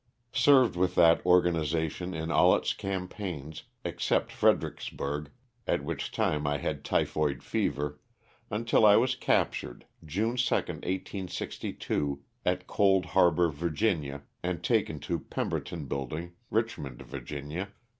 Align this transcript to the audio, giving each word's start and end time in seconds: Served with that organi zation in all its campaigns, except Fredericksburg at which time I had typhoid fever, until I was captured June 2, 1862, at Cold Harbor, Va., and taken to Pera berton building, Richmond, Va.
Served 0.33 0.75
with 0.75 0.95
that 0.95 1.23
organi 1.23 1.61
zation 1.61 2.15
in 2.19 2.31
all 2.31 2.55
its 2.55 2.73
campaigns, 2.73 3.65
except 3.85 4.31
Fredericksburg 4.31 5.29
at 5.67 5.83
which 5.83 6.11
time 6.11 6.47
I 6.47 6.57
had 6.57 6.83
typhoid 6.83 7.43
fever, 7.43 7.99
until 8.49 8.83
I 8.83 8.95
was 8.95 9.13
captured 9.13 9.85
June 10.03 10.37
2, 10.37 10.55
1862, 10.55 12.23
at 12.43 12.65
Cold 12.65 13.05
Harbor, 13.13 13.49
Va., 13.49 14.23
and 14.41 14.63
taken 14.63 14.99
to 15.01 15.19
Pera 15.19 15.45
berton 15.47 15.85
building, 15.85 16.33
Richmond, 16.49 17.03
Va. 17.03 17.69